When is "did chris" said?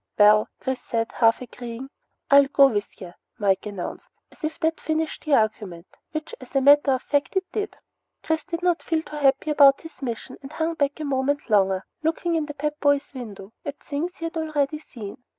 7.51-8.43